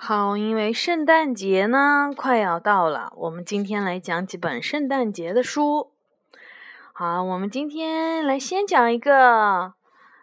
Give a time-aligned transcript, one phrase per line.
[0.00, 5.90] 好，因为圣诞节呢快要到了，我们今天来讲几本圣诞节的书。
[6.92, 9.74] 好，我们今天来先讲一个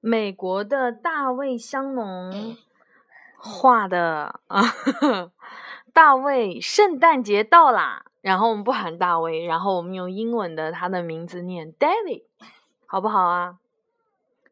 [0.00, 2.56] 美国的大卫香农
[3.36, 4.62] 画的啊，
[5.92, 8.04] 大卫圣诞节到啦。
[8.20, 12.22] 然后我们不喊大卫，然后我们用英文的他的名字念 David，
[12.86, 13.56] 好不好啊？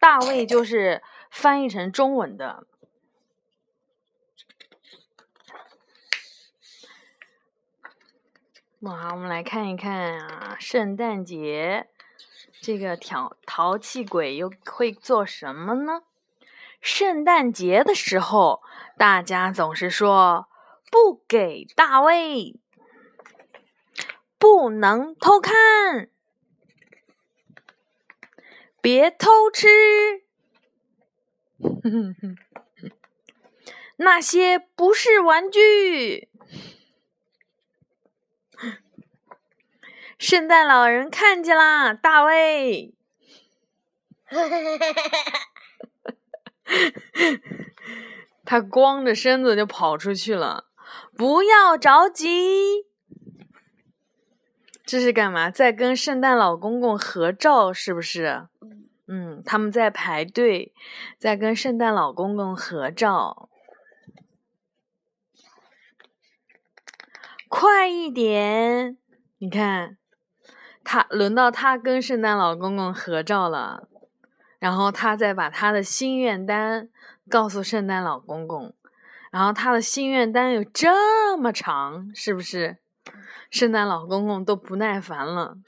[0.00, 1.00] 大卫就是
[1.30, 2.66] 翻译成中文的。
[8.80, 11.88] 哇，我们来看一看啊，圣诞节
[12.60, 16.02] 这个淘淘气鬼又会做什么呢？
[16.82, 18.62] 圣诞节的时候，
[18.98, 20.48] 大家总是说
[20.90, 22.60] 不给大卫。
[24.38, 26.10] 不能偷看，
[28.82, 29.66] 别偷吃，
[33.96, 36.28] 那些不是玩具。
[40.18, 42.94] 圣诞老人看见啦，大卫，
[48.44, 50.68] 他光着身子就跑出去了。
[51.16, 52.86] 不要着急。
[54.84, 55.50] 这是干嘛？
[55.50, 58.46] 在跟圣诞老公公合照，是不是？
[59.08, 60.72] 嗯，他们在排队，
[61.18, 63.48] 在跟圣诞老公公合照。
[67.48, 68.96] 快一点！
[69.38, 69.98] 你看，
[70.88, 73.88] 他轮到他跟圣诞老公公合照了，
[74.60, 76.88] 然后他再把他的心愿单
[77.28, 78.72] 告诉圣诞老公公，
[79.32, 82.76] 然后他的心愿单有这么长，是不是？
[83.50, 85.58] 圣诞老公公都不耐烦了，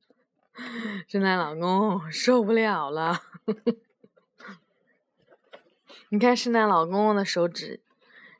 [1.06, 3.20] 圣诞老公公受不了了。
[6.08, 7.80] 你看圣诞老公公的手指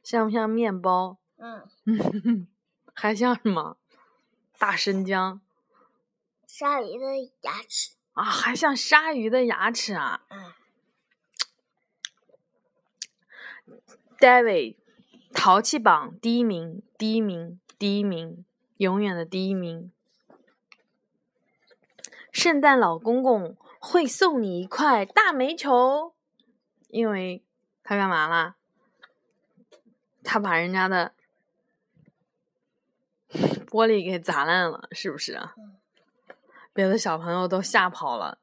[0.02, 1.18] 像不像面包？
[1.36, 1.68] 嗯。
[2.94, 3.76] 还像什么？
[4.58, 5.42] 大生姜。
[6.54, 7.92] 鲨鱼的牙齿。
[8.12, 10.26] 啊，还像鲨鱼的牙齿啊。
[10.28, 10.52] 嗯。
[14.18, 14.76] David，
[15.32, 17.58] 淘气榜第一名，第一名。
[17.78, 18.44] 第一名，
[18.76, 19.90] 永远的第一名。
[22.30, 26.14] 圣诞老公公会送你一块大煤球，
[26.88, 27.42] 因为
[27.82, 28.56] 他干嘛啦？
[30.22, 31.14] 他把人家的
[33.72, 35.54] 玻璃给砸烂了，是不是啊？
[36.72, 38.38] 别的小朋友都吓跑了。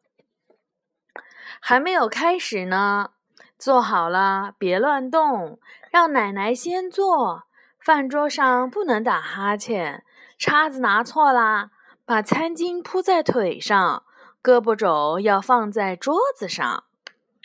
[1.61, 3.11] 还没有开始呢，
[3.57, 5.59] 坐好了，别乱动，
[5.91, 7.43] 让奶奶先坐。
[7.79, 10.05] 饭桌上不能打哈欠，
[10.37, 11.71] 叉子拿错啦，
[12.05, 14.03] 把餐巾铺在腿上，
[14.43, 16.83] 胳膊肘要放在桌子上。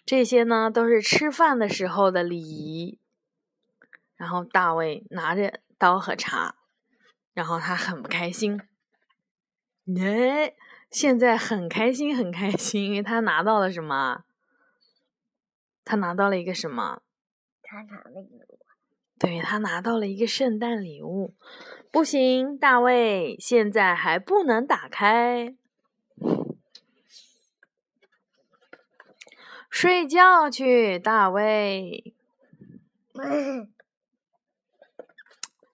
[0.04, 2.98] 这些呢，都是吃饭的时候的礼仪。
[4.16, 6.56] 然后大卫拿着刀和叉，
[7.32, 8.60] 然后他很不开心。
[9.98, 10.54] 哎，
[10.94, 14.22] 现在很开心，很开心，因为他拿到了什么？
[15.84, 17.02] 他拿到了一个什么？
[17.64, 18.58] 他拿了礼物。
[19.18, 21.34] 对他拿到了一个圣诞礼物，
[21.90, 25.56] 不行，大卫，现在还不能打开。
[29.68, 32.14] 睡觉去，大卫。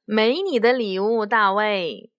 [0.06, 2.09] 没你的礼物，大卫。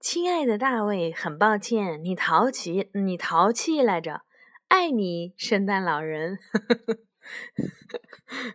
[0.00, 4.22] 亲爱的大卫，很抱歉，你淘气，你淘气来着。
[4.68, 6.38] 爱你，圣诞老人。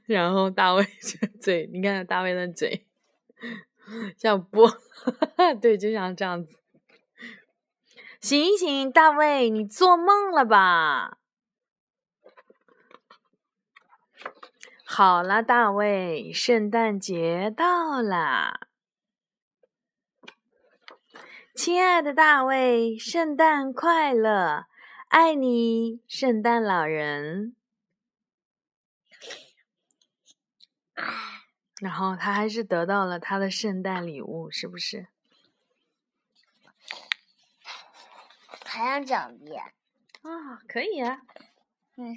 [0.08, 2.88] 然后大卫的嘴， 你看大卫的嘴
[4.18, 4.68] 像波，
[5.62, 6.58] 对，就像这样子。
[8.20, 11.20] 醒醒，大卫，你做梦了吧？
[14.84, 18.62] 好了，大卫，圣诞节到了，
[21.56, 24.66] 亲爱的大卫，圣诞快乐，
[25.08, 27.56] 爱你，圣诞老人。
[31.82, 35.08] 然后他还是得到了他的圣诞礼物，是不是？
[38.66, 39.64] 还想讲一遍？
[40.24, 41.22] 啊，可以啊。